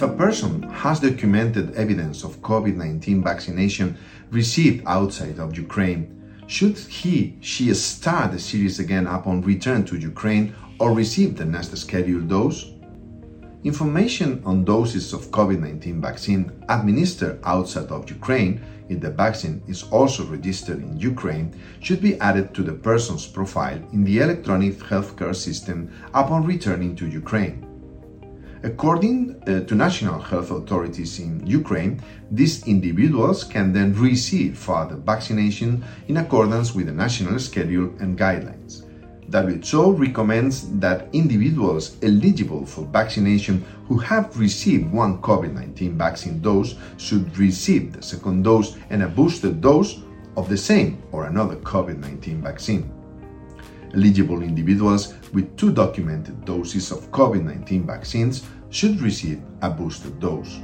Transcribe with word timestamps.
If 0.00 0.08
a 0.10 0.16
person 0.16 0.62
has 0.62 1.00
documented 1.00 1.74
evidence 1.74 2.24
of 2.24 2.40
COVID 2.40 2.74
19 2.74 3.22
vaccination 3.22 3.98
received 4.30 4.82
outside 4.86 5.38
of 5.38 5.58
Ukraine, 5.58 6.42
should 6.46 6.78
he 6.78 7.36
she 7.42 7.74
start 7.74 8.32
the 8.32 8.38
series 8.38 8.78
again 8.78 9.06
upon 9.06 9.42
return 9.42 9.84
to 9.84 9.98
Ukraine 9.98 10.54
or 10.78 10.94
receive 10.94 11.36
the 11.36 11.44
next 11.44 11.76
scheduled 11.76 12.28
dose? 12.28 12.72
Information 13.62 14.40
on 14.46 14.64
doses 14.64 15.12
of 15.12 15.30
COVID 15.32 15.60
19 15.60 16.00
vaccine 16.00 16.50
administered 16.70 17.38
outside 17.44 17.88
of 17.88 18.08
Ukraine, 18.08 18.62
if 18.88 19.00
the 19.00 19.10
vaccine 19.10 19.60
is 19.68 19.82
also 19.90 20.24
registered 20.24 20.78
in 20.82 20.98
Ukraine, 20.98 21.52
should 21.80 22.00
be 22.00 22.18
added 22.20 22.54
to 22.54 22.62
the 22.62 22.72
person's 22.72 23.26
profile 23.26 23.78
in 23.92 24.04
the 24.04 24.20
electronic 24.20 24.78
healthcare 24.78 25.36
system 25.36 25.92
upon 26.14 26.46
returning 26.46 26.96
to 26.96 27.06
Ukraine. 27.06 27.69
According 28.62 29.42
uh, 29.46 29.60
to 29.60 29.74
national 29.74 30.20
health 30.20 30.50
authorities 30.50 31.18
in 31.18 31.46
Ukraine, 31.46 32.02
these 32.30 32.66
individuals 32.66 33.42
can 33.42 33.72
then 33.72 33.94
receive 33.94 34.58
further 34.58 34.96
vaccination 34.96 35.82
in 36.08 36.18
accordance 36.18 36.74
with 36.74 36.86
the 36.86 36.92
national 36.92 37.38
schedule 37.38 37.94
and 38.00 38.18
guidelines. 38.18 38.84
WHO 39.32 39.92
recommends 39.92 40.78
that 40.78 41.08
individuals 41.14 41.96
eligible 42.02 42.66
for 42.66 42.84
vaccination 42.84 43.64
who 43.88 43.96
have 43.96 44.38
received 44.38 44.92
one 44.92 45.22
COVID 45.22 45.54
19 45.54 45.96
vaccine 45.96 46.42
dose 46.42 46.74
should 46.98 47.38
receive 47.38 47.94
the 47.94 48.02
second 48.02 48.42
dose 48.42 48.76
and 48.90 49.02
a 49.02 49.08
booster 49.08 49.52
dose 49.52 50.02
of 50.36 50.50
the 50.50 50.56
same 50.56 51.02
or 51.12 51.24
another 51.24 51.56
COVID 51.56 51.98
19 51.98 52.42
vaccine. 52.42 52.99
Eligible 53.94 54.42
individuals 54.42 55.14
with 55.32 55.56
two 55.56 55.72
documented 55.72 56.44
doses 56.44 56.92
of 56.92 57.10
COVID 57.10 57.44
19 57.44 57.86
vaccines 57.86 58.46
should 58.70 59.00
receive 59.00 59.42
a 59.62 59.70
booster 59.70 60.10
dose. 60.10 60.60